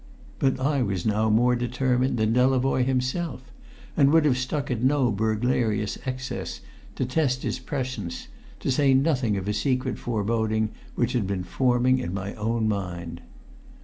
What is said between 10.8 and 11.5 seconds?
which had been